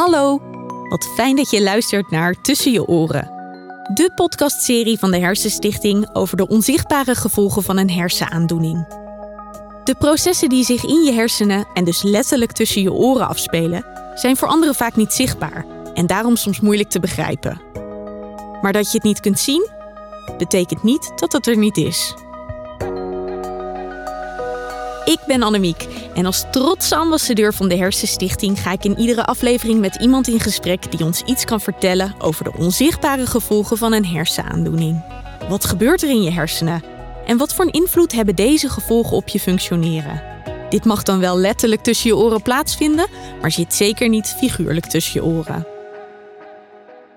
[0.00, 0.40] Hallo,
[0.88, 3.30] wat fijn dat je luistert naar Tussen je oren.
[3.94, 8.86] De podcastserie van de Hersenstichting over de onzichtbare gevolgen van een hersenaandoening.
[9.84, 14.36] De processen die zich in je hersenen en dus letterlijk tussen je oren afspelen, zijn
[14.36, 17.62] voor anderen vaak niet zichtbaar en daarom soms moeilijk te begrijpen.
[18.62, 19.68] Maar dat je het niet kunt zien,
[20.38, 22.14] betekent niet dat het er niet is.
[25.10, 29.80] Ik ben Annemiek en als trotse ambassadeur van de Hersenstichting ga ik in iedere aflevering
[29.80, 34.06] met iemand in gesprek die ons iets kan vertellen over de onzichtbare gevolgen van een
[34.06, 35.04] hersenaandoening.
[35.48, 36.82] Wat gebeurt er in je hersenen?
[37.26, 40.22] En wat voor een invloed hebben deze gevolgen op je functioneren?
[40.68, 43.06] Dit mag dan wel letterlijk tussen je oren plaatsvinden,
[43.40, 45.79] maar zit zeker niet figuurlijk tussen je oren.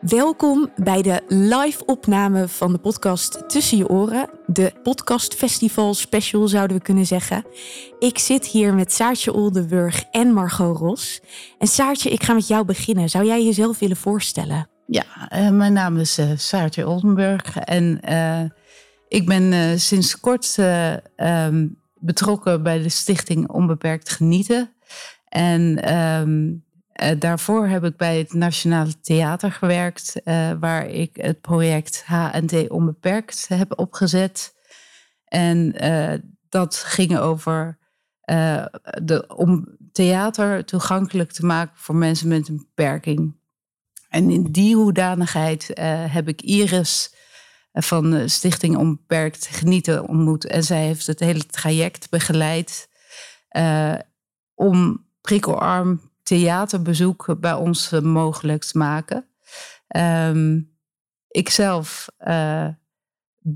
[0.05, 4.29] Welkom bij de live opname van de podcast Tussen je oren.
[4.45, 7.45] De podcast festival special zouden we kunnen zeggen.
[7.99, 11.21] Ik zit hier met Saartje Oldenburg en Margot Ros.
[11.57, 13.09] En Saartje, ik ga met jou beginnen.
[13.09, 14.69] Zou jij jezelf willen voorstellen?
[14.87, 18.43] Ja, uh, mijn naam is uh, Saartje Oldenburg en uh,
[19.07, 20.57] ik ben sinds kort
[21.17, 24.73] um, betrokken bij de stichting Onbeperkt Genieten.
[25.29, 26.62] En um,
[27.01, 32.69] uh, daarvoor heb ik bij het Nationale Theater gewerkt, uh, waar ik het project HNT
[32.69, 34.55] Onbeperkt heb opgezet.
[35.25, 36.13] En uh,
[36.49, 37.77] dat ging over
[39.03, 43.35] de, om theater toegankelijk te maken voor mensen met een beperking.
[44.09, 45.71] En in die hoedanigheid
[46.09, 47.15] heb ik Iris
[47.73, 50.45] van de Stichting Onbeperkt Genieten ontmoet.
[50.45, 52.89] En zij heeft het hele traject begeleid
[54.53, 59.27] om prikkelarm theaterbezoek bij ons eh, mogelijk te maken.
[59.95, 60.71] Um,
[61.27, 62.67] ik zelf uh,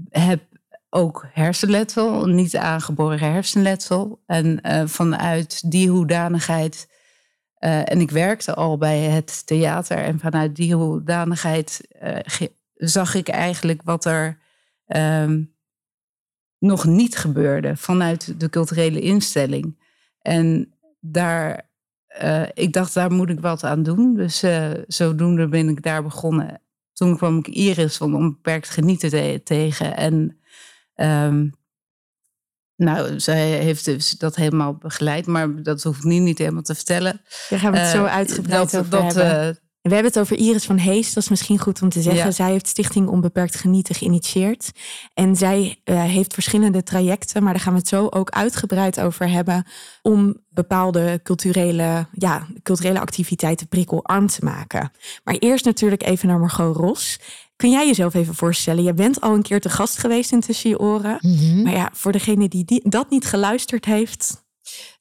[0.09, 0.43] heb
[0.89, 4.23] ook hersenletsel, niet aangeboren hersenletsel.
[4.25, 6.89] En uh, vanuit die hoedanigheid,
[7.59, 11.87] uh, en ik werkte al bij het theater, en vanuit die hoedanigheid
[12.73, 14.37] zag ik eigenlijk wat er
[14.87, 15.55] um,
[16.59, 19.79] nog niet gebeurde vanuit de culturele instelling.
[20.21, 21.66] En daar
[22.23, 24.15] uh, ik dacht, daar moet ik wat aan doen.
[24.15, 26.61] Dus uh, zodoende ben ik daar begonnen.
[26.93, 29.97] Toen kwam ik Iris van Onbeperkt Genieten te tegen.
[29.97, 30.37] En
[30.95, 31.51] um,
[32.75, 35.25] nou, zij heeft dus dat helemaal begeleid.
[35.25, 37.21] Maar dat hoef ik nu niet helemaal te vertellen.
[37.49, 40.37] Daar gaan we het uh, zo uitgebreid dat, over dat, hebben we hebben het over
[40.37, 42.33] Iris van Hees, dat is misschien goed om te zeggen.
[42.33, 44.71] Zij heeft Stichting Onbeperkt Genieten geïnitieerd.
[45.13, 49.29] En zij uh, heeft verschillende trajecten, maar daar gaan we het zo ook uitgebreid over
[49.29, 49.65] hebben.
[50.01, 54.91] Om bepaalde culturele, ja, culturele activiteiten prikkelarm te maken.
[55.23, 57.19] Maar eerst natuurlijk even naar Margot Ros.
[57.55, 58.83] Kun jij jezelf even voorstellen?
[58.83, 61.17] Je bent al een keer te gast geweest in Tussen je Oren.
[61.21, 61.63] Mm -hmm.
[61.63, 64.45] Maar ja, voor degene die, die dat niet geluisterd heeft,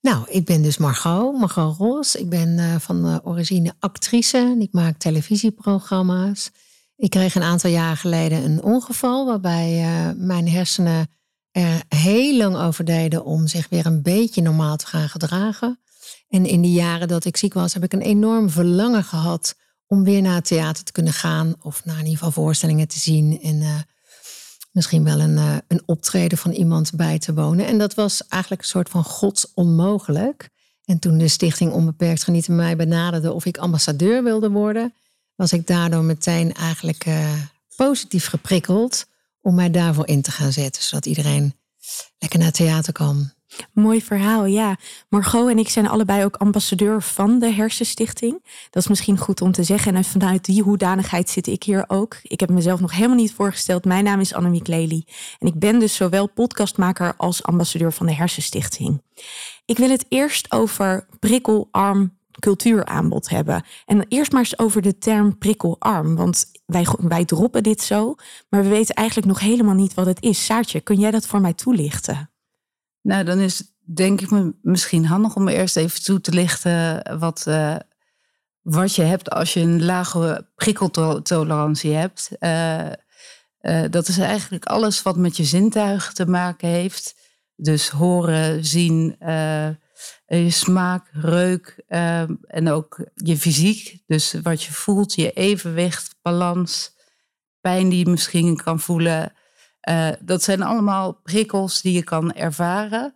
[0.00, 2.14] nou, ik ben dus Margot, Margot Ros.
[2.14, 4.56] Ik ben uh, van origine actrice.
[4.58, 6.50] Ik maak televisieprogramma's.
[6.96, 11.08] Ik kreeg een aantal jaar geleden een ongeval waarbij uh, mijn hersenen
[11.50, 15.80] er heel lang over deden om zich weer een beetje normaal te gaan gedragen.
[16.28, 19.54] En in die jaren dat ik ziek was, heb ik een enorm verlangen gehad
[19.86, 21.54] om weer naar theater te kunnen gaan.
[21.62, 23.40] Of naar in ieder geval voorstellingen te zien.
[23.42, 23.78] En uh,
[24.76, 27.66] misschien wel een, uh, een optreden van iemand bij te wonen.
[27.66, 30.48] En dat was eigenlijk een soort van gods onmogelijk.
[30.84, 34.94] En toen de Stichting Onbeperkt Genieten mij benaderde of ik ambassadeur wilde worden,
[35.34, 37.32] was ik daardoor meteen eigenlijk uh,
[37.76, 39.06] positief geprikkeld
[39.40, 41.54] om mij daarvoor in te gaan zetten, zodat iedereen
[42.18, 43.32] lekker naar theater kan.
[43.72, 44.76] Mooi verhaal, ja.
[45.08, 48.44] Margot en ik zijn allebei ook ambassadeur van de Hersenstichting.
[48.70, 49.96] Dat is misschien goed om te zeggen.
[49.96, 52.16] En vanuit die hoedanigheid zit ik hier ook.
[52.22, 53.84] Ik heb mezelf nog helemaal niet voorgesteld.
[53.84, 55.04] Mijn naam is Annemiek Lely.
[55.38, 59.02] En ik ben dus zowel podcastmaker als ambassadeur van de Hersenstichting.
[59.64, 63.64] Ik wil het eerst over prikkelarm cultuuraanbod hebben.
[63.86, 66.16] En eerst maar eens over de term prikkelarm.
[66.16, 68.14] Want wij, wij droppen dit zo,
[68.48, 70.44] maar we weten eigenlijk nog helemaal niet wat het is.
[70.44, 72.30] Saartje, kun jij dat voor mij toelichten?
[73.06, 73.62] Nou, dan is
[73.94, 77.76] denk ik me misschien handig om eerst even toe te lichten wat, uh,
[78.62, 82.30] wat je hebt als je een lage prikkeltolerantie hebt.
[82.40, 82.86] Uh,
[83.60, 87.14] uh, dat is eigenlijk alles wat met je zintuigen te maken heeft.
[87.56, 89.16] Dus horen, zien,
[90.26, 91.84] je smaak, reuk
[92.46, 94.02] en ook je fysiek.
[94.06, 96.96] Dus wat je voelt, je evenwicht, balans,
[97.60, 99.32] pijn die je misschien kan voelen.
[99.88, 103.14] Uh, dat zijn allemaal prikkels die je kan ervaren.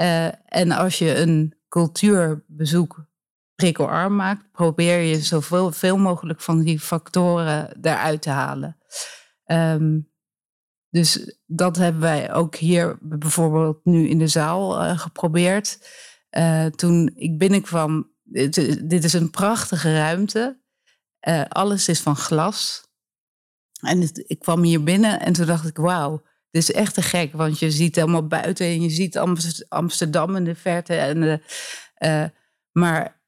[0.00, 3.04] Uh, en als je een cultuurbezoek
[3.54, 8.78] prikkelarm maakt, probeer je zoveel veel mogelijk van die factoren eruit te halen.
[9.46, 10.10] Um,
[10.88, 15.78] dus dat hebben wij ook hier bijvoorbeeld nu in de zaal uh, geprobeerd.
[16.76, 20.60] toen ik binnenkwam, dit, is een prachtige ruimte.
[21.18, 22.90] Eh, alles is van glas.
[23.82, 27.32] En ik kwam hier binnen en toen dacht ik, wauw, dit is echt te gek.
[27.32, 29.18] Want je ziet helemaal buiten en je ziet
[29.68, 30.94] Amsterdam in de verte.
[30.94, 31.42] En,
[31.98, 32.24] uh,
[32.72, 33.20] maar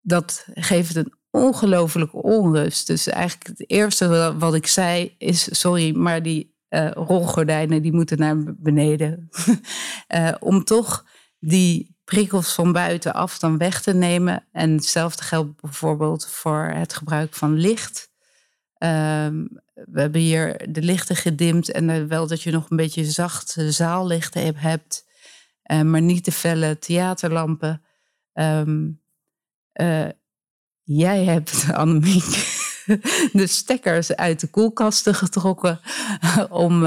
[0.00, 2.86] dat geeft een ongelofelijke onrust.
[2.86, 8.18] Dus eigenlijk het eerste wat ik zei is, sorry, maar die uh, rolgordijnen die moeten
[8.18, 9.28] naar beneden.
[10.14, 11.04] uh, om toch
[11.38, 14.46] die prikkels van buitenaf dan weg te nemen.
[14.52, 18.09] En hetzelfde geldt bijvoorbeeld voor het gebruik van licht.
[18.82, 23.72] Um, we hebben hier de lichten gedimd en wel dat je nog een beetje zachte
[23.72, 25.06] zaallichten hebt,
[25.72, 27.82] uh, maar niet te felle theaterlampen.
[28.32, 29.00] Um,
[30.82, 32.24] jij hebt, Annemiek,
[33.32, 35.80] de stekkers uit de koelkasten getrokken
[36.50, 36.86] om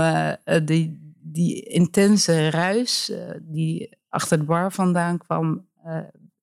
[0.64, 3.12] die, die intense ruis
[3.42, 5.68] die achter de bar vandaan kwam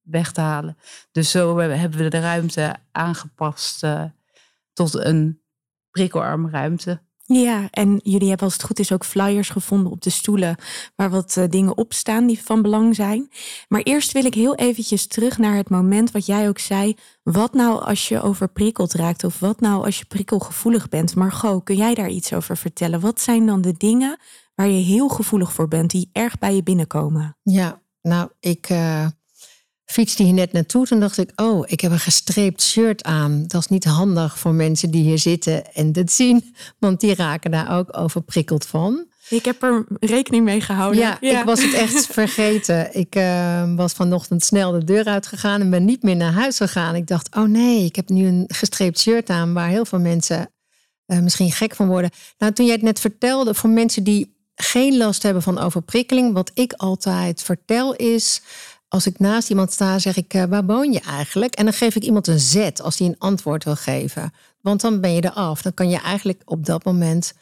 [0.02, 0.76] weg te halen.
[1.12, 3.86] Dus zo hebben we de ruimte aangepast
[4.72, 5.39] tot een
[5.90, 7.00] prikkelarme ruimte.
[7.32, 10.56] Ja, en jullie hebben als het goed is ook flyers gevonden op de stoelen
[10.96, 13.28] waar wat uh, dingen op staan die van belang zijn.
[13.68, 16.96] Maar eerst wil ik heel eventjes terug naar het moment wat jij ook zei.
[17.22, 21.14] Wat nou als je overprikkeld raakt of wat nou als je prikkelgevoelig bent?
[21.14, 23.00] Margot, kun jij daar iets over vertellen?
[23.00, 24.18] Wat zijn dan de dingen
[24.54, 27.36] waar je heel gevoelig voor bent, die erg bij je binnenkomen?
[27.42, 29.06] Ja, nou, ik, uh,
[29.90, 30.86] fietste hier net naartoe.
[30.86, 33.44] Toen dacht ik, oh, ik heb een gestreept shirt aan.
[33.46, 36.54] Dat is niet handig voor mensen die hier zitten en dit zien.
[36.78, 39.08] Want die raken daar ook overprikkeld van.
[39.28, 41.00] Ik heb er rekening mee gehouden.
[41.00, 42.96] Ja, ik was het echt vergeten.
[42.96, 46.94] Ik uh, was vanochtend snel de deur uitgegaan en ben niet meer naar huis gegaan.
[46.94, 50.50] Ik dacht, oh nee, ik heb nu een gestreept shirt aan waar heel veel mensen
[51.06, 52.10] uh, misschien gek van worden.
[52.38, 56.50] Nou, toen jij het net vertelde, voor mensen die geen last hebben van overprikkeling, wat
[56.54, 58.42] ik altijd vertel is
[58.90, 61.54] als ik naast iemand sta, zeg ik, uh, waar woon je eigenlijk?
[61.54, 64.32] En dan geef ik iemand een zet als die een antwoord wil geven.
[64.60, 65.62] Want dan ben je er af.
[65.62, 67.32] Dan kan je eigenlijk op dat moment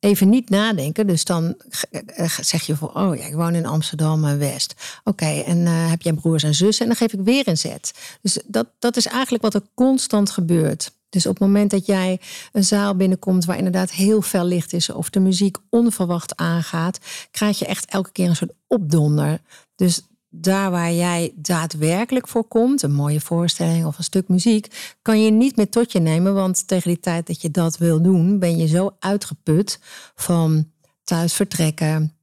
[0.00, 1.06] even niet nadenken.
[1.06, 1.54] Dus dan
[1.90, 4.74] eh, zeg je van, oh ja, ik woon in Amsterdam-West.
[5.04, 6.86] Oké, en heb jij broers en zussen?
[6.86, 7.92] En dan geef ik weer een zet.
[8.22, 10.92] Dus dat, dat is eigenlijk wat er constant gebeurt.
[11.08, 12.20] Dus op het moment dat jij
[12.52, 16.98] een zaal binnenkomt waar inderdaad heel veel licht is, of de muziek onverwacht aangaat,
[17.30, 19.40] krijg je echt elke keer een soort opdonder.
[19.76, 25.22] Dus daar waar jij daadwerkelijk voor komt, een mooie voorstelling of een stuk muziek, kan
[25.22, 26.34] je niet meer tot je nemen.
[26.34, 29.80] Want tegen die tijd dat je dat wil doen, ben je zo uitgeput
[30.14, 30.70] van
[31.04, 32.14] thuis vertrekken,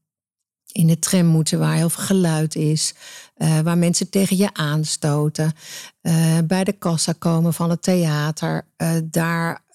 [0.71, 2.93] in de tram moeten waar heel veel geluid is,
[3.37, 5.53] uh, waar mensen tegen je aanstoten,
[6.01, 9.65] uh, bij de kassa komen van het theater, uh, daar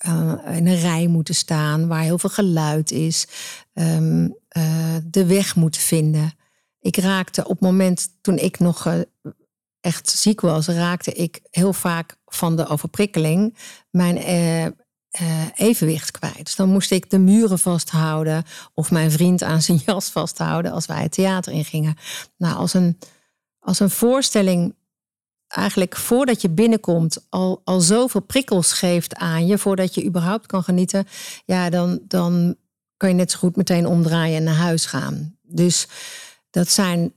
[0.53, 3.27] in een rij moeten staan waar heel veel geluid is,
[3.75, 4.35] um,
[5.05, 6.33] de weg moeten vinden.
[6.83, 9.01] Ik raakte op het moment toen ik nog eh,
[9.81, 13.57] echt ziek was, raakte ik heel vaak van de overprikkeling
[13.91, 14.65] mijn uh,
[15.21, 16.45] uh, evenwicht kwijt.
[16.45, 18.45] Dus dan moest ik de muren vasthouden
[18.75, 21.97] of mijn vriend aan zijn jas vasthouden als wij het theater ingingen.
[22.37, 22.99] Nou, als een,
[23.59, 24.75] als een voorstelling
[25.47, 30.63] eigenlijk voordat je binnenkomt al, al zoveel prikkels geeft aan je, voordat je überhaupt kan
[30.63, 31.07] genieten,
[31.45, 32.57] ja, dan, dan
[32.97, 35.39] kan je net zo goed meteen omdraaien en naar huis gaan.
[35.43, 35.89] Dus
[36.53, 37.13] dat zijn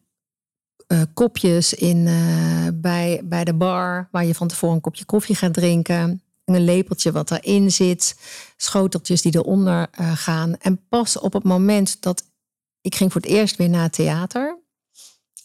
[0.88, 5.36] uh, kopjes in, uh, bij, bij de bar, waar je van tevoren een kopje koffie
[5.36, 6.22] gaat drinken.
[6.46, 8.20] Een lepeltje wat erin zit,
[8.58, 10.58] schoteltjes die eronder uh, gaan.
[10.58, 12.24] En pas op het moment dat
[12.82, 14.60] ik ging voor het eerst weer naar het theater,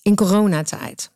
[0.03, 1.11] in coronatijd.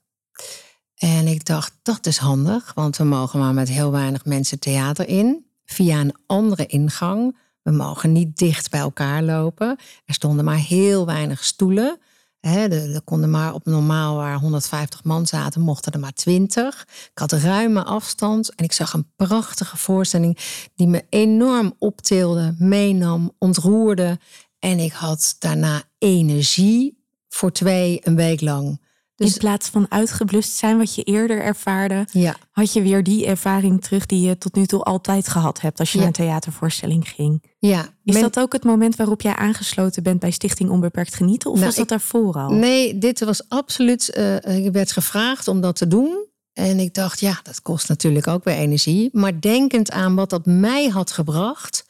[0.94, 5.08] En ik dacht, dat is handig, want we mogen maar met heel weinig mensen theater
[5.08, 5.46] in.
[5.64, 7.36] Via een andere ingang.
[7.62, 9.78] We mogen niet dicht bij elkaar lopen.
[10.04, 11.98] Er stonden maar heel weinig stoelen.
[12.44, 16.86] He, er konden maar op normaal waar 150 man zaten, mochten er maar 20.
[17.12, 20.38] Ik had ruime afstand en ik zag een prachtige voorstelling
[20.74, 24.18] die me enorm optilde, meenam, ontroerde.
[24.58, 28.80] En ik had daarna energie voor twee, een week lang.
[29.16, 32.36] Dus, in plaats van uitgeblust zijn wat je eerder ervaarde, ja.
[32.50, 35.92] had je weer die ervaring terug die je tot nu toe altijd gehad hebt als
[35.92, 37.42] je naar een theatervoorstelling ging.
[37.58, 37.88] Ja.
[38.04, 41.50] Is dat ook het moment waarop jij aangesloten bent bij Stichting Onbeperkt Genieten?
[41.50, 42.50] Of nou, was dat daarvoor al?
[42.50, 44.14] Nee, dit was absoluut.
[44.16, 46.26] Uh, je werd gevraagd om dat te doen.
[46.52, 49.08] En ik dacht, ja, dat kost natuurlijk ook weer energie.
[49.12, 51.84] Maar denkend aan wat dat mij had gebracht,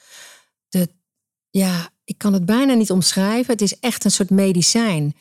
[0.69, 0.89] de,
[1.51, 3.53] ja, ik kan het bijna niet omschrijven.
[3.53, 5.15] Het is echt een soort medicijn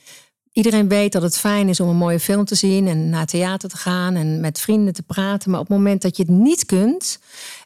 [0.53, 3.69] iedereen weet dat het fijn is om een mooie film te zien en naar theater
[3.69, 5.51] te gaan en met vrienden te praten.
[5.51, 7.19] Maar op het moment dat je het niet kunt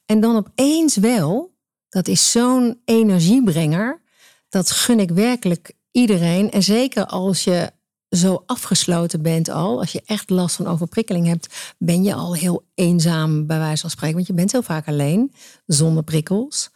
[0.05, 1.55] en dan opeens wel,
[1.89, 4.01] dat is zo'n energiebrenger.
[4.49, 6.51] Dat gun ik werkelijk iedereen.
[6.51, 7.71] En zeker als je
[8.09, 12.65] zo afgesloten bent al, als je echt last van overprikkeling hebt, ben je al heel
[12.75, 14.15] eenzaam bij wijze van spreken.
[14.15, 15.33] Want je bent heel vaak alleen,
[15.65, 16.69] zonder prikkels.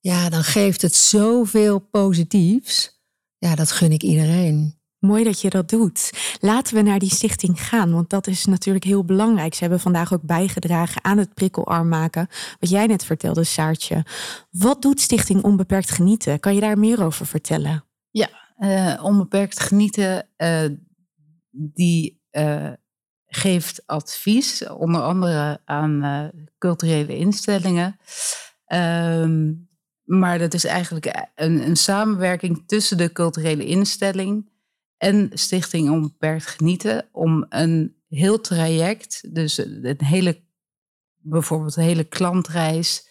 [0.00, 3.00] Ja, dan geeft het zoveel positiefs.
[3.38, 4.77] Ja, dat gun ik iedereen.
[5.08, 6.10] Mooi dat je dat doet.
[6.40, 9.54] Laten we naar die stichting gaan, want dat is natuurlijk heel belangrijk.
[9.54, 12.28] Ze hebben vandaag ook bijgedragen aan het prikkelarm maken.
[12.60, 14.04] Wat jij net vertelde, Saartje.
[14.50, 16.40] Wat doet Stichting Onbeperkt Genieten?
[16.40, 17.84] Kan je daar meer over vertellen?
[18.10, 20.64] Ja, uh, Onbeperkt Genieten, uh,
[21.50, 22.72] die uh,
[23.26, 27.96] geeft advies, onder andere aan culturele instellingen.
[28.64, 29.52] Ehm,
[30.04, 34.56] maar dat is eigenlijk een, een samenwerking tussen de culturele instelling
[34.98, 40.40] en Stichting Onbeperkt Genieten om een heel traject, dus een hele,
[41.16, 43.06] bijvoorbeeld een hele klantreis,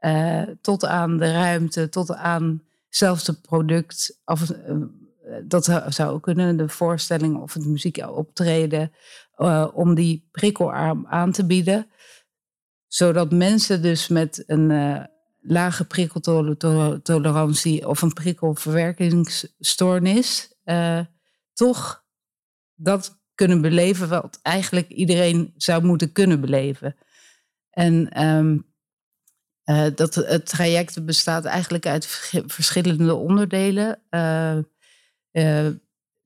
[0.00, 4.56] uh, tot aan de ruimte, tot aan zelfs product, of, uh,
[5.44, 8.92] dat zou kunnen, de voorstelling of het muziek optreden,
[9.36, 11.86] uh, om die prikkelarm aan te bieden.
[12.86, 15.06] Zodat mensen dus met een
[15.40, 20.52] lage prikkeltolerantie of een prikkelverwerkingsstoornis
[21.58, 22.04] toch
[22.74, 26.96] dat kunnen beleven wat eigenlijk iedereen zou moeten kunnen beleven.
[27.70, 28.66] En um,
[29.64, 32.06] uh, dat het traject bestaat eigenlijk uit
[32.46, 34.02] verschillende onderdelen.
[34.10, 34.58] Uh,
[35.32, 35.68] uh,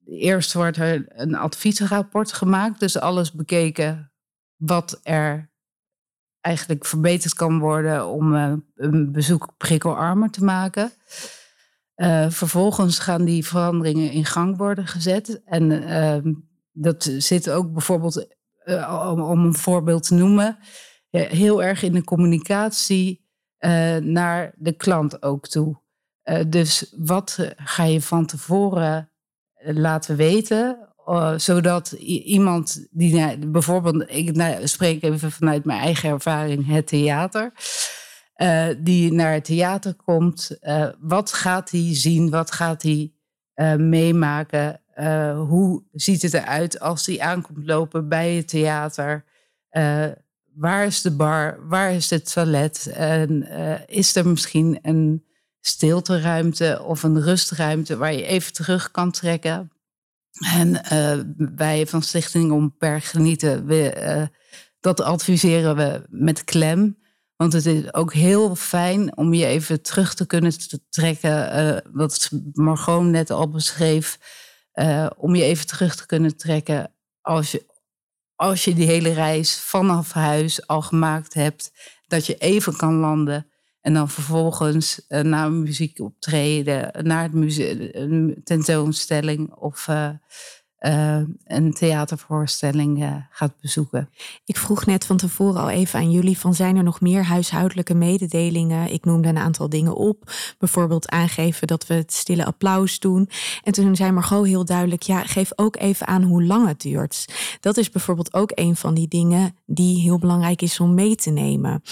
[0.06, 4.12] eerst wordt er een adviesrapport gemaakt, dus alles bekeken
[4.56, 5.50] wat er
[6.40, 8.34] eigenlijk verbeterd kan worden om
[8.74, 10.92] een bezoek prikkelarmer te maken.
[12.02, 15.42] Uh, vervolgens gaan die veranderingen in gang worden gezet.
[15.44, 16.32] En uh,
[16.72, 18.26] dat zit ook bijvoorbeeld,
[18.64, 20.58] uh, om, om, een voorbeeld te noemen,
[21.10, 23.20] heel erg in de communicatie
[24.00, 25.80] naar de klant ook toe.
[26.48, 29.10] dus wat ga je van tevoren
[29.64, 30.88] laten weten,
[31.36, 37.52] zodat iemand die bijvoorbeeld, ik nou, spreek even vanuit mijn eigen ervaring, het theater.
[38.42, 40.56] Uh, die naar het theater komt.
[40.62, 42.30] Uh, wat gaat hij zien?
[42.30, 43.12] Wat gaat hij
[43.54, 44.80] uh, meemaken?
[45.46, 49.24] hoe ziet het eruit als hij aankomt lopen bij het theater?
[50.54, 51.68] waar is de bar?
[51.68, 52.86] Waar is het toilet?
[52.94, 53.48] En
[53.88, 55.24] is er misschien een
[55.60, 59.72] stilteruimte of een rustruimte waar je even terug kan trekken?
[60.54, 60.80] En
[61.56, 64.28] wij van Stichting Om Per Genieten, we,
[64.80, 67.01] dat adviseren we met klem.
[67.42, 70.52] Want het is ook heel fijn om je even terug te kunnen
[70.88, 71.58] trekken.
[71.58, 74.18] Uh, wat Margot net al beschreef.
[74.74, 77.66] Uh, om je even terug te kunnen trekken als je,
[78.34, 81.72] als je die hele reis vanaf huis al gemaakt hebt.
[82.06, 83.46] Dat je even kan landen.
[83.80, 89.88] En dan vervolgens uh, naar een muziekoptreden, naar het tentoonstelling of
[91.44, 94.10] een theatervoorstelling uh, gaat bezoeken.
[94.44, 97.94] Ik vroeg net van tevoren al even aan jullie van zijn er nog meer huishoudelijke
[97.94, 98.92] mededelingen?
[98.92, 100.32] Ik noemde een aantal dingen op.
[100.58, 103.28] Bijvoorbeeld aangeven dat we het stille applaus doen.
[103.62, 107.26] En toen zei Margot heel duidelijk, ja, geef ook even aan hoe lang het duurt.
[107.60, 111.30] Dat is bijvoorbeeld ook een van die dingen die heel belangrijk is om mee te
[111.30, 111.82] nemen.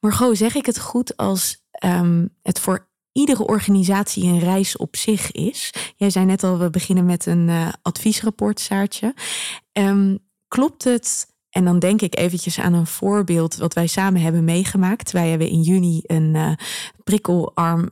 [0.00, 5.32] Margot, zeg ik het goed als um, het voor iedere organisatie een reis op zich
[5.32, 5.72] is.
[5.96, 9.14] Jij zei net al, we beginnen met een uh, adviesrapport, Saartje.
[9.72, 11.36] Um, klopt het?
[11.50, 15.10] En dan denk ik eventjes aan een voorbeeld wat wij samen hebben meegemaakt.
[15.10, 16.52] Wij hebben in juni een uh,
[17.04, 17.88] prikkelarm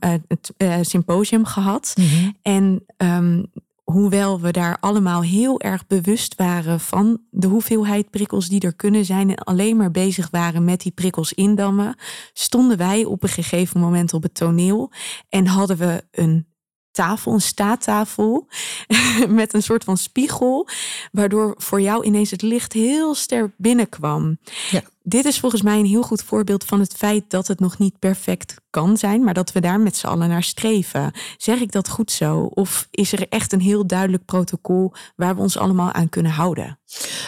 [0.57, 1.93] uh, symposium gehad.
[1.97, 2.37] Mm -hmm.
[2.41, 3.51] En um,
[3.91, 9.05] hoewel we daar allemaal heel erg bewust waren van de hoeveelheid prikkels die er kunnen
[9.05, 11.95] zijn en alleen maar bezig waren met die prikkels indammen,
[12.33, 14.91] stonden wij op een gegeven moment op het toneel
[15.29, 16.47] en hadden we een
[16.91, 18.47] tafel, een staattafel,
[19.27, 20.67] met een soort van spiegel,
[21.11, 24.37] waardoor voor jou ineens het licht heel sterk binnenkwam.
[24.69, 24.81] Ja.
[25.09, 27.99] Dit is volgens mij een heel goed voorbeeld van het feit dat het nog niet
[27.99, 31.11] perfect kan zijn, maar dat we daar met z'n allen naar streven.
[31.37, 32.39] Zeg ik dat goed zo?
[32.39, 36.79] Of is er echt een heel duidelijk protocol waar we ons allemaal aan kunnen houden?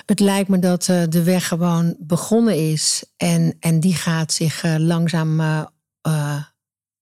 [0.06, 4.64] Het lijkt me dat uh, de weg gewoon begonnen is en, en die gaat zich
[4.64, 6.44] uh, langzaam uh,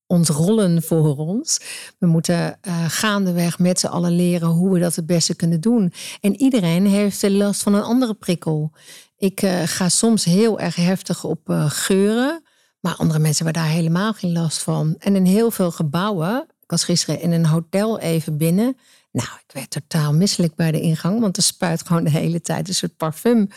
[0.06, 1.60] ontrollen voor ons.
[1.98, 5.92] We moeten uh, gaandeweg met z'n allen leren hoe we dat het beste kunnen doen.
[6.20, 8.72] En iedereen heeft last van een andere prikkel.
[9.18, 12.42] Ik uh, ga soms heel erg heftig op uh, geuren,
[12.80, 14.96] maar andere mensen hebben daar helemaal geen last van.
[14.98, 18.76] En in heel veel gebouwen, ik was gisteren in een hotel even binnen.
[19.12, 22.68] Nou, ik werd totaal misselijk bij de ingang, want er spuit gewoon de hele tijd
[22.68, 23.48] een soort parfum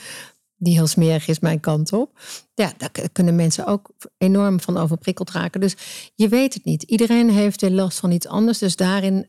[0.57, 2.19] die heel smerig is mijn kant op.
[2.53, 5.59] Ja, daar kunnen mensen ook enorm van overprikkeld raken.
[5.59, 5.75] Dus
[6.15, 6.83] je weet het niet.
[6.83, 8.57] Iedereen heeft de last van iets anders.
[8.57, 9.27] Dus daarin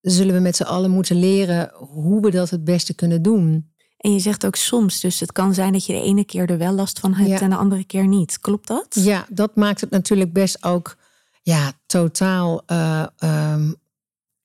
[0.00, 3.69] zullen we met z'n allen moeten leren hoe we dat het beste kunnen doen.
[4.00, 6.58] En je zegt ook soms, dus het kan zijn dat je de ene keer er
[6.58, 8.38] wel last van hebt en de andere keer niet.
[8.40, 8.86] Klopt dat?
[8.90, 10.96] Ja, dat maakt het natuurlijk best ook
[11.42, 13.06] ja, totaal uh,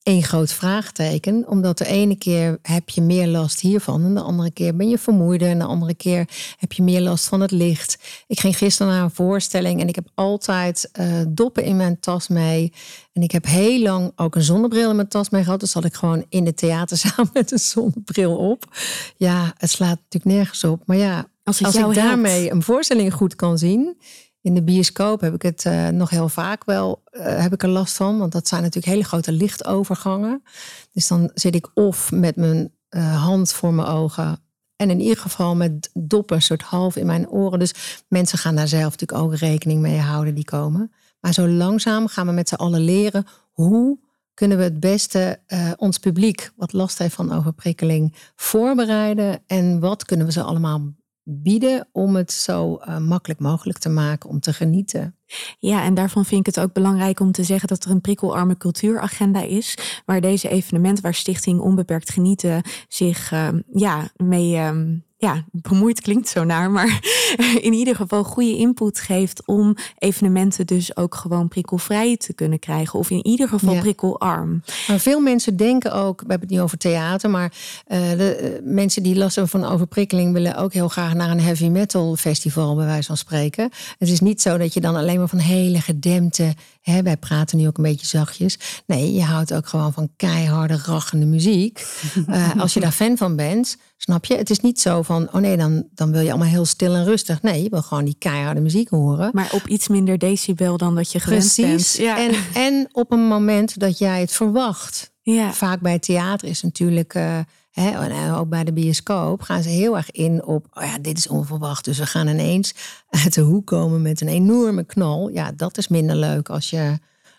[0.05, 1.43] één groot vraagteken.
[1.47, 4.03] Omdat de ene keer heb je meer last hiervan.
[4.03, 5.47] En de andere keer ben je vermoeider.
[5.47, 7.97] En de andere keer heb je meer last van het licht.
[8.27, 12.27] Ik ging gisteren naar een voorstelling en ik heb altijd uh, doppen in mijn tas
[12.27, 12.73] mee.
[13.13, 15.59] En ik heb heel lang ook een zonnebril in mijn tas mee gehad.
[15.59, 18.77] Dus zat ik gewoon in de theaterzaal met een zonnebril op.
[19.17, 20.81] Ja, het slaat natuurlijk nergens op.
[20.85, 23.97] Maar ja, als, als ik daarmee een voorstelling goed kan zien
[24.45, 27.69] in de bioscoop heb ik het uh, nog heel vaak wel uh, heb ik er
[27.69, 28.17] last van.
[28.17, 30.43] Want dat zijn natuurlijk hele grote lichtovergangen.
[30.91, 34.39] Dus dan zit ik of met mijn uh, hand voor mijn ogen.
[34.75, 37.59] En in ieder geval met doppen, soort half in mijn oren.
[37.59, 40.91] Dus mensen gaan daar zelf natuurlijk ook rekening mee houden die komen.
[41.19, 43.99] Maar zo langzaam gaan we met z'n allen leren hoe
[44.33, 45.39] kunnen we het beste
[45.77, 49.43] ons publiek, wat last heeft van overprikkeling, voorbereiden.
[49.47, 50.93] En wat kunnen we ze allemaal
[51.27, 55.15] bieden om het zo uh, makkelijk mogelijk te maken om te genieten.
[55.59, 58.57] Ja, en daarvan vind ik het ook belangrijk om te zeggen dat er een prikkelarme
[58.57, 65.43] cultuuragenda is, waar deze evenementen, waar Stichting Onbeperkt Genieten zich uh, ja, mee um, ja,
[65.51, 66.99] bemoeid klinkt zo naar, maar
[67.61, 72.99] in ieder geval goede input geeft om evenementen dus ook gewoon prikkelvrij te kunnen krijgen.
[72.99, 74.63] Of in ieder geval prikkelarm.
[74.87, 77.53] Maar veel mensen denken ook, we hebben het niet over theater, maar
[77.87, 81.41] uh, de uh, mensen die last hebben van overprikkeling willen ook heel graag naar een
[81.41, 83.69] heavy metal festival, bij wijze van spreken.
[83.97, 86.53] Het is niet zo dat je dan alleen maar van hele gedempte,
[86.91, 88.57] hè, wij praten nu ook een beetje zachtjes.
[88.85, 91.87] Nee, je houdt ook gewoon van keiharde, rachende muziek.
[92.29, 94.35] uh, als je daar fan van bent, snap je?
[94.35, 97.03] Het is niet zo van, oh nee, dan, dan wil je allemaal heel stil en
[97.03, 97.41] rustig.
[97.41, 99.29] Nee, je wil gewoon die keiharde muziek horen.
[99.33, 101.95] Maar op iets minder decibel dan dat je gewend Precies.
[101.95, 102.05] bent.
[102.07, 102.17] Ja.
[102.17, 105.11] En, en op een moment dat jij het verwacht.
[105.21, 105.53] Ja.
[105.53, 107.39] Vaak bij theater is natuurlijk, uh,
[107.81, 111.27] hè, ook bij de bioscoop, gaan ze heel erg in op, oh ja, dit is
[111.27, 111.85] onverwacht.
[111.85, 112.73] Dus we gaan ineens
[113.23, 115.29] uit de hoek komen met een enorme knal.
[115.29, 116.97] Ja, dat is minder leuk als je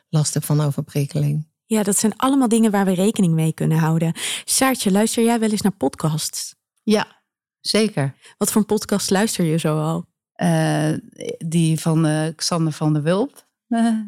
[0.09, 1.47] last hebt van overprikkeling.
[1.67, 4.13] Ja, dat zijn allemaal dingen waar we rekening mee kunnen houden.
[4.45, 6.55] Saartje, luister jij wel eens naar podcasts?
[6.83, 7.23] Ja,
[7.61, 8.15] zeker.
[8.39, 10.07] Wat voor een podcast luister je zo al?
[10.37, 10.93] Uh,
[11.39, 13.46] die van uh, Xander van der Wulp.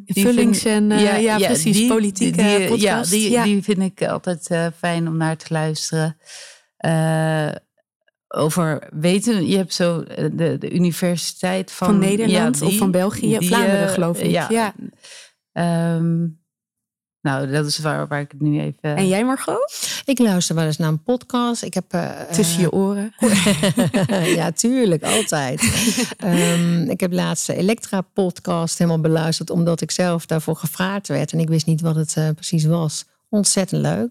[0.04, 3.10] Vullings en ja, ja, precies, die, politieke die, podcast.
[3.10, 3.44] Die, ja.
[3.44, 6.16] die vind ik altijd fijn om naar te luisteren.
[8.28, 13.36] over weten, je hebt zo de, de Universiteit van, van Nederland die, of van België,
[13.40, 14.50] Vlaanderen geloof ik.
[14.50, 14.74] Ja.
[15.96, 16.40] Um,
[17.28, 18.96] nou, dat is waar, waar ik het nu even.
[18.96, 20.02] En jij, Margot?
[20.04, 21.62] Ik luister wel eens naar een podcast.
[21.62, 21.94] Ik heb.
[21.94, 23.14] Uh, Tussen je oren.
[24.38, 25.62] ja, tuurlijk, altijd.
[26.24, 31.38] um, ik heb laatst de Elektra-podcast helemaal beluisterd, omdat ik zelf daarvoor gevraagd werd en
[31.38, 33.04] ik wist niet wat het uh, precies was.
[33.28, 34.10] Ontzettend leuk.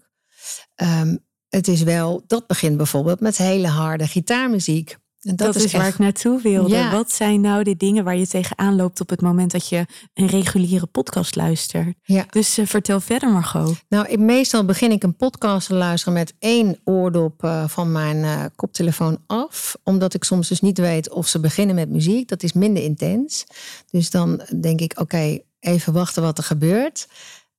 [0.76, 4.96] Um, het is wel, dat begint bijvoorbeeld met hele harde gitaarmuziek.
[5.22, 6.74] En dat, dat is, is waar ik naartoe wilde.
[6.74, 6.90] Ja.
[6.90, 10.26] Wat zijn nou de dingen waar je tegenaan loopt op het moment dat je een
[10.26, 11.94] reguliere podcast luistert?
[12.02, 12.26] Ja.
[12.30, 13.76] Dus uh, vertel verder, Margot.
[13.88, 18.16] Nou, ik, meestal begin ik een podcast te luisteren met één oordop uh, van mijn
[18.16, 19.76] uh, koptelefoon af.
[19.84, 22.28] Omdat ik soms dus niet weet of ze beginnen met muziek.
[22.28, 23.44] Dat is minder intens.
[23.90, 27.08] Dus dan denk ik, oké, okay, even wachten wat er gebeurt.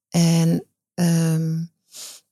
[0.09, 1.71] En um,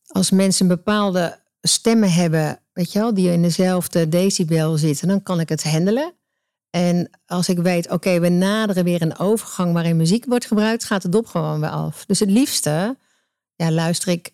[0.07, 5.39] als mensen bepaalde stemmen hebben, weet je wel, die in dezelfde decibel zitten, dan kan
[5.39, 6.13] ik het handelen.
[6.69, 11.01] En als ik weet, oké, we naderen weer een overgang waarin muziek wordt gebruikt, gaat
[11.01, 12.05] de dop gewoon weer af.
[12.05, 12.97] Dus het liefste
[13.55, 14.33] ja, luister ik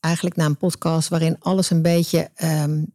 [0.00, 2.92] eigenlijk naar een podcast waarin alles een beetje um,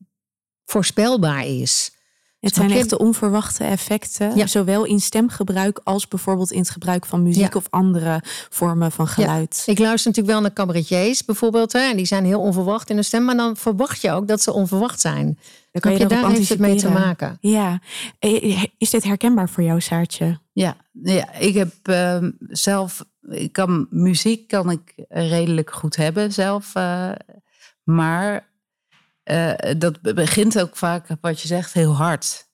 [0.66, 1.92] voorspelbaar is.
[2.40, 4.48] Het zijn echt de onverwachte effecten, ja.
[4.48, 7.60] zowel in stemgebruik als bijvoorbeeld in het gebruik van muziek ja.
[7.60, 9.64] of andere vormen van geluid.
[9.66, 9.74] Ja.
[9.74, 13.04] Ik luister natuurlijk wel naar cabaretiers bijvoorbeeld, hè, en die zijn heel onverwacht in de
[13.04, 15.40] stem, maar dan verwacht je ook dat ze onverwacht zijn.
[15.72, 17.38] Dan kan je, je daar heeft het mee te maken.
[17.42, 17.82] Ja,
[18.78, 20.40] is dit herkenbaar voor jou, Saartje?
[20.54, 26.76] Ja, ja ik heb uh, zelf, ik kan muziek kan ik redelijk goed hebben zelf,
[26.78, 27.12] uh,
[27.84, 28.49] maar
[29.32, 32.48] uh, dat begint ook vaak, wat je zegt, heel hard.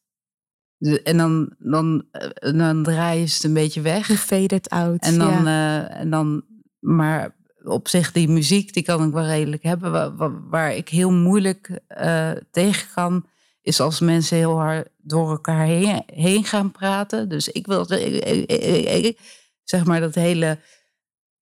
[1.04, 4.08] En dan, dan, eh, dan draai je het een beetje weg.
[4.08, 5.04] Je fade it out.
[5.04, 5.90] En dan, ja.
[5.90, 6.44] uh, en dan,
[6.80, 10.18] maar op zich, die muziek, die kan ik wel redelijk hebben.
[10.18, 13.26] Waar, waar ik heel moeilijk uh, tegen kan,
[13.62, 17.30] is als mensen heel hard door elkaar heen, heen gaan praten.
[17.30, 19.20] Dus ik wil, ik, ik, ik,
[19.64, 20.60] zeg maar, dat hele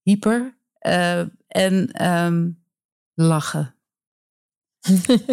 [0.01, 0.57] hyper.
[1.47, 2.63] en um,
[3.13, 3.75] lachen.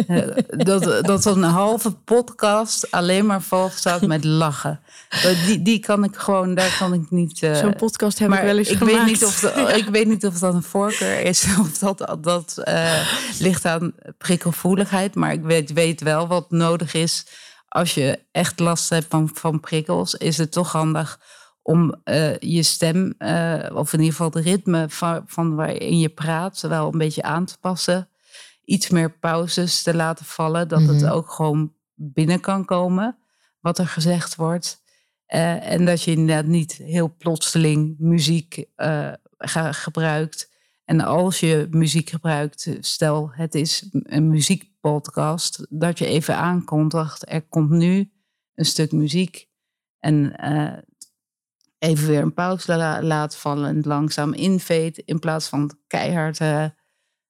[0.07, 4.79] Eh, dat, dat een halve podcast alleen maar volstaat met lachen.
[5.45, 7.41] Die, die kan ik gewoon, daar kan ik niet.
[7.41, 8.97] Uh, Zo'n podcast heb ik wel eens ik gemaakt.
[8.97, 9.49] Weet niet of de,
[9.85, 15.15] Ik weet niet of dat een voorkeur is of dat, dat uh, ligt aan prikkelvoeligheid.
[15.15, 17.25] Maar ik weet, weet wel wat nodig is
[17.67, 20.15] als je echt last hebt van, van prikkels.
[20.15, 21.19] Is het toch handig
[21.61, 23.13] om uh, je stem,
[23.73, 27.45] of in ieder geval de ritme van, van waarin je praat, wel een beetje aan
[27.45, 28.10] te passen
[28.63, 30.67] iets meer pauzes te laten vallen.
[30.67, 31.11] Dat het mhm.
[31.11, 33.17] ook gewoon binnen kan komen
[33.61, 34.83] wat er gezegd wordt.
[35.27, 39.13] Uh, en dat je inderdaad niet heel plotseling muziek uh,
[39.71, 40.51] gebruikt.
[40.85, 47.41] En als je muziek gebruikt, stel het is een muziekpodcast, dat je even aankondigt, er
[47.41, 48.11] komt nu
[48.55, 49.49] een stuk muziek.
[49.99, 50.77] En uh,
[51.77, 56.39] even weer een pauze la laat vallen en langzaam inveet in plaats van keihard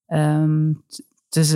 [0.08, 0.84] um,
[1.32, 1.50] dus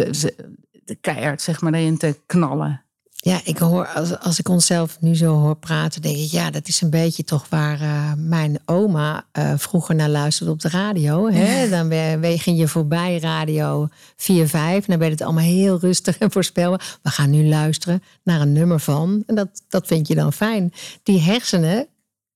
[0.86, 2.86] de keihard zeg maar erin te knallen.
[3.26, 6.68] Ja, ik hoor, als, als ik onszelf nu zo hoor praten, denk ik, ja, dat
[6.68, 11.30] is een beetje toch waar uh, mijn oma uh, vroeger naar luisterde op de radio.
[11.30, 11.70] Hè?
[11.70, 11.88] Dan
[12.20, 14.86] wegen je voorbij radio 4, 5.
[14.86, 16.98] Dan werd het allemaal heel rustig en voorspelbaar.
[17.02, 19.24] We gaan nu luisteren naar een nummer van.
[19.28, 20.74] En dat, dat vind je dan fijn.
[21.04, 21.88] Die hersenen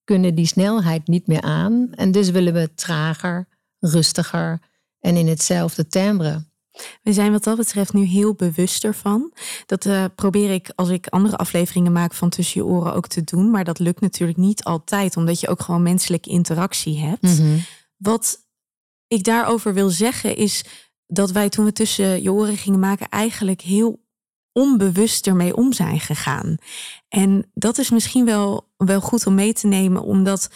[0.03, 1.89] kunnen die snelheid niet meer aan.
[1.95, 3.47] En dus willen we trager,
[3.79, 4.59] rustiger
[4.99, 6.47] en in hetzelfde timbre.
[7.01, 9.33] We zijn wat dat betreft nu heel bewust ervan.
[9.65, 13.23] Dat uh, probeer ik als ik andere afleveringen maak van Tussen je oren ook te
[13.23, 13.51] doen.
[13.51, 17.21] Maar dat lukt natuurlijk niet altijd, omdat je ook gewoon menselijke interactie hebt.
[17.21, 17.57] Mhm.
[17.97, 18.37] Wat
[19.07, 20.63] ik daarover wil zeggen is
[21.07, 24.07] dat wij toen we Tussen je oren gingen maken eigenlijk heel
[24.51, 26.57] onbewust ermee om zijn gegaan.
[27.07, 30.49] En dat is misschien wel, wel goed om mee te nemen, omdat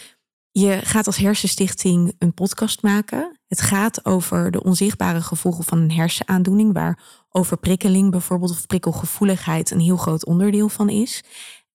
[0.50, 3.40] je gaat als hersenstichting een podcast maken.
[3.54, 9.80] Het gaat over de onzichtbare gevolgen van een hersenaandoening, waar overprikkeling bijvoorbeeld of prikkelgevoeligheid een
[9.80, 11.22] heel groot onderdeel van is.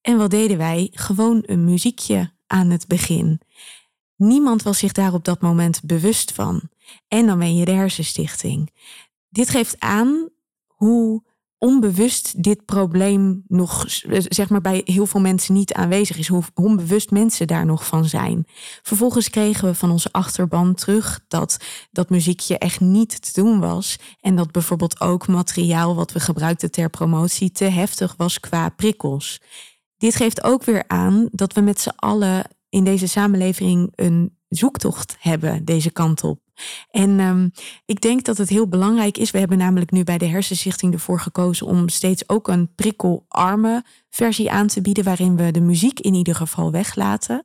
[0.02, 0.90] En wat deden wij?
[0.94, 3.42] Gewoon een muziekje aan het begin.
[4.16, 6.62] Niemand was zich daar op dat moment bewust van.
[7.08, 8.72] En dan ben je de hersenstichting.
[9.30, 10.30] Dit geeft aan
[10.68, 11.24] hoe
[11.60, 13.84] onbewust dit probleem nog,
[14.28, 16.28] zeg maar, bij heel veel mensen niet aanwezig is.
[16.28, 18.46] Hoe onbewust mensen daar nog van zijn.
[18.82, 21.58] Vervolgens kregen we van onze achterban terug dat
[21.92, 23.98] dat muziekje echt niet te doen was.
[24.22, 29.42] En dat bijvoorbeeld ook materiaal wat we gebruikten ter promotie te heftig was qua prikkels.
[29.98, 35.16] Dit geeft ook weer aan dat we met z'n allen in deze samenleving een zoektocht
[35.20, 36.40] hebben deze kant op.
[36.92, 37.52] En um,
[37.86, 39.32] ik denk dat het heel belangrijk is.
[39.32, 44.52] We hebben namelijk nu bij de Hersenstichting ervoor gekozen om steeds ook een prikkelarme versie
[44.52, 47.44] aan te bieden, waarin we de muziek in ieder geval weglaten.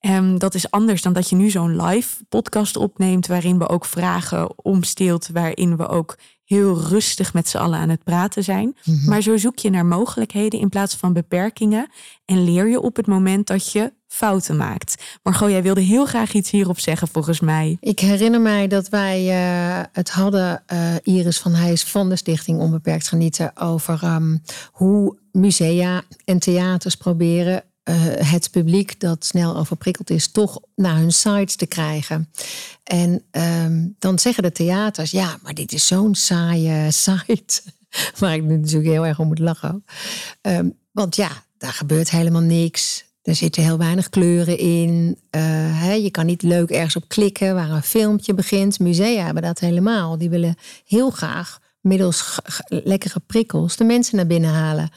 [0.00, 3.84] Um, dat is anders dan dat je nu zo'n live podcast opneemt, waarin we ook
[3.84, 6.18] vragen om stilte, waarin we ook
[6.52, 8.76] heel rustig met z'n allen aan het praten zijn.
[8.84, 9.08] Mhm.
[9.08, 11.90] Maar zo zoek je naar mogelijkheden in plaats van beperkingen.
[12.24, 15.18] En leer je op het moment dat je fouten maakt.
[15.22, 17.76] Margot, jij wilde heel graag iets hierop zeggen, volgens mij.
[17.80, 22.60] Ik herinner mij dat wij uh, het hadden, uh, Iris van Heijs van de Stichting
[22.60, 30.10] Onbeperkt Genieten, over um, hoe musea en theaters proberen uh, het publiek dat snel overprikkeld
[30.10, 32.30] is, toch naar hun sites te krijgen.
[32.84, 37.62] En um, dan zeggen de theaters, ja, maar dit is zo'n saaie site.
[38.18, 39.84] Waar ik natuurlijk heel erg om moet lachen.
[40.42, 43.04] Um, want ja, daar gebeurt helemaal niks.
[43.22, 45.18] Er zitten heel weinig kleuren in.
[45.30, 48.78] Uh, je kan niet leuk ergens op klikken waar een filmpje begint.
[48.78, 50.18] Musea hebben dat helemaal.
[50.18, 54.90] Die willen heel graag middels lekkere prikkels de mensen naar binnen halen.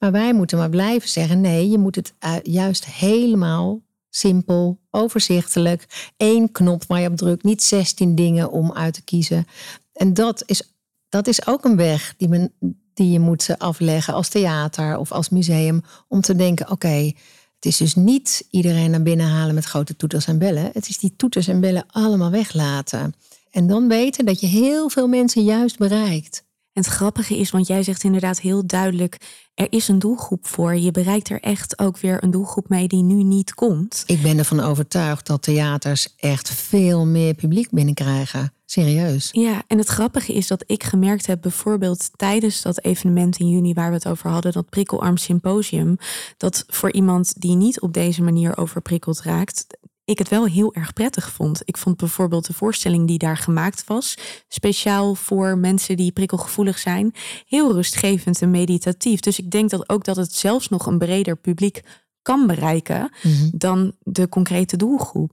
[0.00, 6.12] Maar wij moeten maar blijven zeggen: nee, je moet het eh, juist helemaal simpel, overzichtelijk.
[6.16, 9.44] Eén knop waar je op drukt, niet 16 dingen om uit te kiezen.
[9.92, 10.74] En dat is,
[11.08, 12.52] dat is ook een weg die, men,
[12.94, 15.82] die je moet afleggen als theater of als museum.
[16.08, 17.12] Om te denken: oké,
[17.54, 20.70] het is dus niet iedereen naar binnen halen met grote toeters en bellen.
[20.72, 23.14] Het is die toeters en bellen allemaal weglaten.
[23.50, 26.44] En dan weten dat je heel veel mensen juist bereikt.
[26.72, 29.16] En het grappige is, want jij zegt inderdaad heel duidelijk:
[29.54, 30.76] er is een doelgroep voor.
[30.76, 34.02] Je bereikt er echt ook weer een doelgroep mee die nu niet komt.
[34.06, 38.52] Ik ben ervan overtuigd dat theaters echt veel meer publiek binnenkrijgen.
[38.64, 39.28] Serieus.
[39.32, 43.72] Ja, en het grappige is dat ik gemerkt heb, bijvoorbeeld tijdens dat evenement in juni
[43.72, 45.96] waar we het over hadden, dat prikkelarm symposium,
[46.36, 49.66] dat voor iemand die niet op deze manier overprikkeld raakt,
[50.10, 51.62] ik het wel heel erg prettig vond.
[51.64, 54.18] Ik vond bijvoorbeeld de voorstelling die daar gemaakt was,
[54.48, 57.14] speciaal voor mensen die prikkelgevoelig zijn,
[57.46, 59.20] heel rustgevend en meditatief.
[59.20, 61.82] Dus ik denk dat ook dat het zelfs nog een breder publiek
[62.22, 63.48] kan bereiken mhm.
[63.52, 65.32] dan de concrete doelgroep.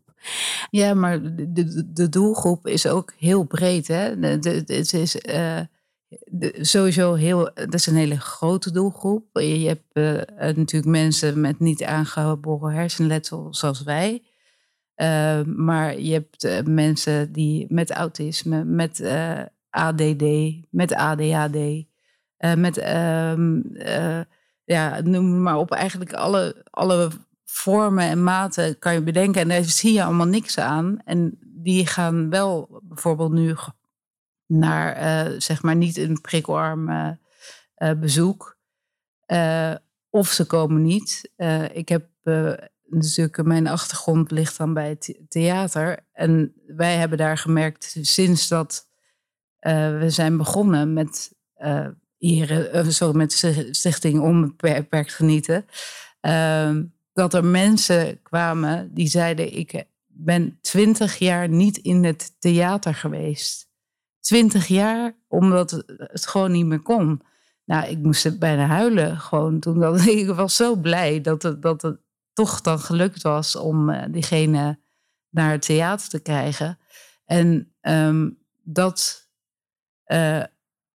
[0.70, 3.88] Ja, maar de, de doelgroep is ook heel breed.
[3.88, 4.16] Hè?
[4.20, 5.60] het is, uh,
[6.62, 9.26] sowieso heel, dat is een hele grote doelgroep.
[9.34, 14.22] Je hebt uh, natuurlijk mensen met niet aangeboren hersenletsel zoals wij.
[14.98, 19.02] Uh, maar je hebt uh, mensen die met autisme, met
[19.70, 20.24] ADD,
[20.70, 21.86] met ADHD,
[22.56, 23.62] met ehm,
[24.64, 27.10] ja, noem maar op, eigenlijk alle, alle
[27.46, 29.42] vormen en maten kan je bedenken.
[29.42, 31.02] En daar zie je allemaal niks aan.
[31.06, 33.56] En die gaan wel bijvoorbeeld nu
[34.46, 37.12] naar, uh, zeg maar, niet een prikkelarm uh,
[38.00, 38.58] bezoek.
[40.10, 41.32] of ze komen niet.
[41.74, 42.06] ik heb
[42.90, 46.00] natuurlijk, mijn achtergrond ligt dan bij het theater.
[46.14, 48.88] En wij hebben daar gemerkt, sinds dat
[49.60, 51.32] we zijn begonnen met
[52.18, 55.66] hier, zo met de Stichting Onbeperkt Genieten.
[56.20, 62.96] Ehm, dat er mensen kwamen die zeiden: Ik ben twintig jaar niet in het theater
[62.96, 63.70] geweest.
[64.20, 67.22] Twintig jaar, omdat het gewoon niet meer kon.
[67.66, 69.80] Nou, ik moest bijna huilen gewoon toen.
[69.80, 71.98] Dat, ik was zo blij dat het, dat het
[72.38, 74.80] toch dan gelukt was om uh, diegene
[75.30, 76.80] naar het theater te krijgen.
[77.26, 79.30] En um, dat
[80.08, 80.44] uh,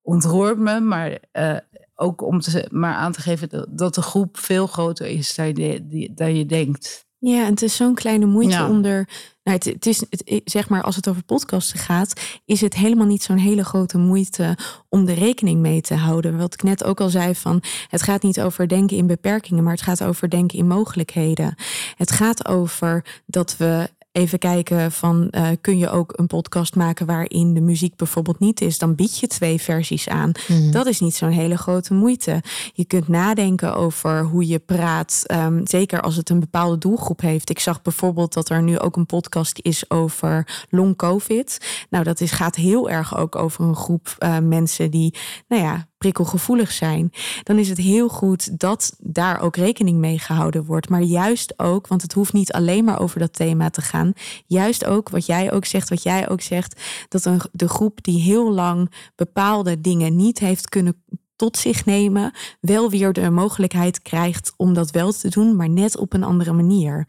[0.03, 1.57] ontroert me, maar uh,
[1.95, 6.11] ook om te, maar aan te geven dat, de groep veel groter is dan je,
[6.15, 7.07] dan je denkt.
[7.25, 8.69] Ja, en het is zo'n kleine moeite ja.
[8.69, 9.09] om er.
[9.43, 13.07] Nou, het, het is het, zeg maar, als het over podcasten gaat, is het helemaal
[13.07, 14.57] niet zo'n hele grote moeite
[14.89, 16.39] om de rekening mee te houden.
[16.39, 19.73] Wat ik net ook al zei: van het gaat niet over denken in beperkingen, maar
[19.73, 21.55] het gaat over denken in mogelijkheden.
[21.97, 27.07] Het gaat over dat we even kijken van uh, kun je ook een podcast maken
[27.07, 30.33] waarin de muziek bijvoorbeeld niet is, dan bied je twee versies aan.
[30.49, 30.71] Mm.
[30.71, 32.43] Dat is niet zo'n hele grote moeite.
[32.73, 37.51] Je kunt nadenken over hoe je praat, um, zeker als het een bepaalde doelgroep heeft.
[37.51, 41.59] Ik zag bijvoorbeeld dat er nu ook een podcast is over long covid.
[41.91, 45.15] Nou, dat is, gaat heel erg ook over een groep uh, mensen die,
[45.49, 47.13] nou ja, prikkelgevoelig zijn,
[47.43, 50.89] dan is het heel goed dat daar ook rekening mee gehouden wordt.
[50.89, 54.13] Maar juist ook, want het hoeft niet alleen maar over dat thema te gaan.
[54.47, 58.21] Juist ook wat jij ook zegt, wat jij ook zegt, dat een, de groep die
[58.21, 61.03] heel lang bepaalde dingen niet heeft kunnen
[61.43, 65.97] tot zich nemen, wel weer de mogelijkheid krijgt om dat wel te doen, maar net
[65.97, 67.07] op een andere manier.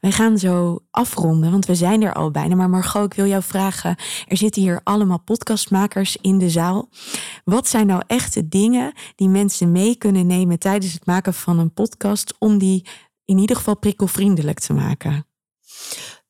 [0.00, 2.54] Wij gaan zo afronden, want we zijn er al bijna.
[2.54, 3.96] Maar Margot, ik wil jou vragen:
[4.28, 6.88] er zitten hier allemaal podcastmakers in de zaal.
[7.44, 11.72] Wat zijn nou echte dingen die mensen mee kunnen nemen tijdens het maken van een
[11.72, 12.86] podcast om die
[13.24, 15.26] in ieder geval prikkelvriendelijk te maken?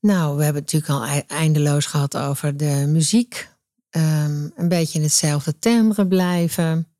[0.00, 3.52] Nou, we hebben het natuurlijk al eindeloos gehad over de muziek.
[3.96, 6.93] Um, een beetje in hetzelfde timbre blijven.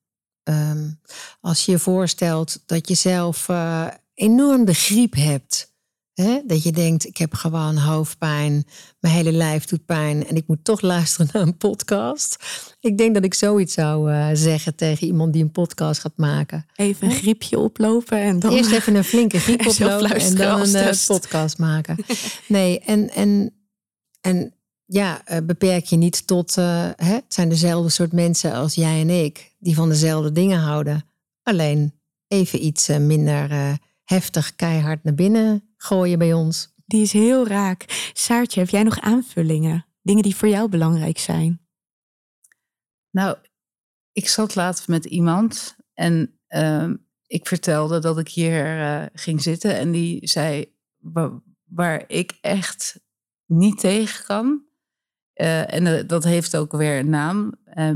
[0.45, 1.01] Um,
[1.41, 5.73] als je je voorstelt dat je zelf uh, enorm de griep hebt.
[6.15, 6.41] Hè?
[6.47, 8.65] Dat je denkt, ik heb gewoon hoofdpijn,
[9.01, 12.37] mijn hele lijf doet pijn en ik moet toch luisteren naar een podcast.
[12.81, 16.67] Ik denk dat ik zoiets zou uh, zeggen tegen iemand die een podcast gaat maken.
[16.75, 18.53] Even een griepje oplopen en dan...
[18.53, 21.97] Eerst even een flinke griep oplopen en dan een uh, podcast maken.
[22.49, 23.55] Nee, en, en,
[24.21, 24.55] en
[24.95, 29.01] ja, uh, beperk je niet tot, uh, hè, het zijn dezelfde soort mensen als jij
[29.01, 31.09] en ik, die van dezelfde dingen houden.
[31.43, 36.75] Alleen even iets uh, minder heftig, keihard naar binnen gooien bij ons.
[36.87, 38.11] Die is heel raak.
[38.13, 39.87] Saartje, heb jij nog aanvullingen?
[40.03, 41.61] Dingen die voor jou belangrijk zijn?
[43.11, 43.37] Nou,
[44.13, 49.93] ik zat laatst met iemand en ehm, ik vertelde dat ik hier ging zitten en
[49.93, 51.31] die zei waar,
[51.65, 53.01] waar ik echt
[53.47, 54.65] niet tegen kan,
[55.35, 57.55] uh, en uh, dat heeft ook weer een naam.
[57.75, 57.91] Uh,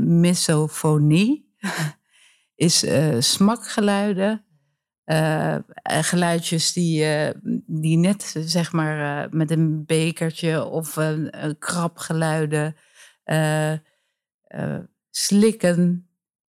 [2.55, 2.85] is
[3.19, 4.43] smakgeluiden.
[5.85, 7.05] geluidjes die,
[7.65, 12.75] die net zeg maar met een bekertje of een, krabgeluiden.
[15.09, 16.09] slikken,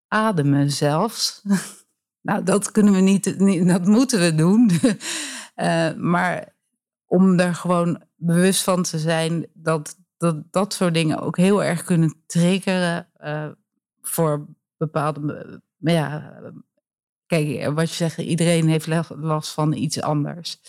[0.08, 1.42] ademen zelfs.
[2.28, 4.70] nou, dat kunnen we niet, niet dat moeten we doen.
[6.12, 6.54] maar
[7.06, 11.84] om er gewoon bewust van te zijn dat dat dat soort dingen ook heel erg
[11.84, 13.48] kunnen triggeren uh,
[14.00, 15.62] voor bepaalde.
[15.78, 16.40] ja,
[17.26, 20.60] kijk, wat je zegt, iedereen heeft last van iets anders.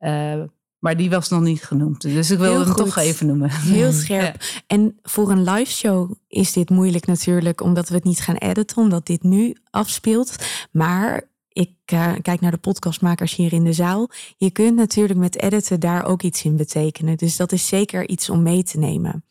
[0.00, 0.42] Uh,
[0.78, 2.00] maar die was nog niet genoemd.
[2.00, 3.50] Dus ik wil hem toch even noemen.
[3.50, 4.42] Heel scherp.
[4.42, 4.60] Ja.
[4.66, 8.76] En voor een live show is dit moeilijk natuurlijk, omdat we het niet gaan editen,
[8.76, 10.36] omdat dit nu afspeelt.
[10.70, 14.10] Maar ik uh, kijk naar de podcastmakers hier in de zaal.
[14.36, 17.16] Je kunt natuurlijk met editen daar ook iets in betekenen.
[17.16, 19.24] Dus dat is zeker iets om mee te nemen.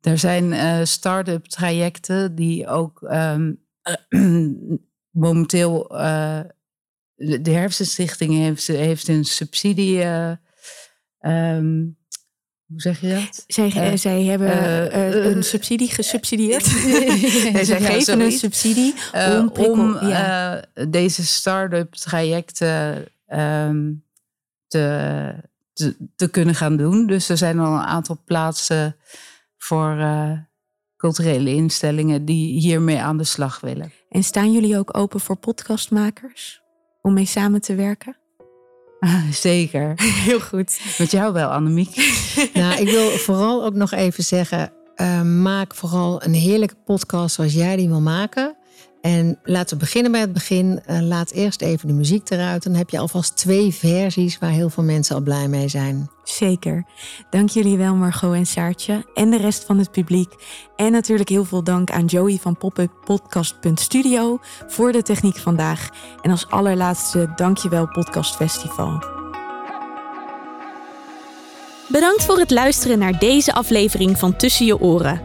[0.00, 3.64] er zijn start-up trajecten die ook um,
[5.10, 5.86] momenteel
[7.16, 10.04] de Herfstenstichting heeft, heeft een subsidie.
[11.20, 12.02] Um,
[12.66, 13.44] hoe zeg je dat?
[13.46, 16.64] Zij, uh, zij hebben uh, een subsidie gesubsidieerd.
[16.64, 20.64] zij ja, geven een subsidie om, om ja.
[20.88, 24.04] deze start-up trajecten um,
[24.66, 25.34] te,
[25.72, 27.06] te, te, kunnen gaan doen.
[27.06, 28.96] Dus er zijn al een aantal plaatsen
[29.58, 29.96] voor
[30.96, 33.92] culturele instellingen die hiermee aan de slag willen.
[34.08, 36.62] En staan jullie ook open voor podcastmakers?
[37.04, 38.16] om mee samen te werken?
[39.48, 39.92] Zeker.
[40.26, 40.80] Heel goed.
[40.98, 41.96] Met jou wel, Annemiek.
[42.54, 47.52] nou, ik wil vooral ook nog even zeggen: uh, maak vooral een heerlijke podcast zoals
[47.52, 48.56] jij die wil maken.
[49.04, 50.80] En laten we beginnen bij het begin.
[50.90, 52.62] Uh, laat eerst even de muziek eruit.
[52.62, 56.10] Dan heb je alvast twee versies waar heel veel mensen al blij mee zijn.
[56.22, 56.84] Zeker.
[57.30, 59.06] Dank jullie wel, Margot en Saartje.
[59.14, 60.32] En de rest van het publiek.
[60.76, 65.88] En natuurlijk heel veel dank aan Joey van popuppodcast.studio voor de techniek vandaag.
[66.22, 69.04] En als allerlaatste, dankjewel Podcast Festival.
[71.88, 75.20] Bedankt voor het luisteren naar deze aflevering van Tussen je oren.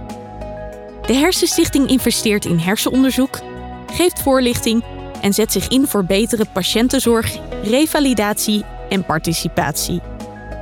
[1.06, 3.49] De Hersenstichting investeert in hersenonderzoek
[3.92, 4.84] geeft voorlichting
[5.22, 10.02] en zet zich in voor betere patiëntenzorg, revalidatie en participatie.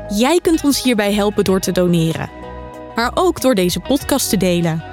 [0.10, 2.30] Jij kunt ons hierbij helpen door te doneren,
[2.96, 4.84] maar ook door deze podcast te delen.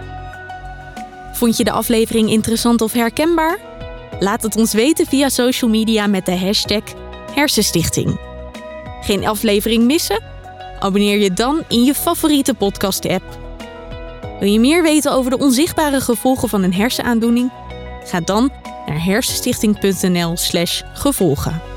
[1.32, 3.58] Vond je de aflevering interessant of herkenbaar?
[4.18, 6.82] Laat het ons weten via social media met de hashtag
[7.34, 8.20] Hersenstichting.
[9.00, 10.22] Geen aflevering missen?
[10.78, 13.24] Abonneer je dan in je favoriete podcast-app.
[14.40, 17.50] Wil je meer weten over de onzichtbare gevolgen van een hersenaandoening?
[18.04, 18.50] Ga dan
[18.86, 21.73] naar hersenstichting.nl/gevolgen.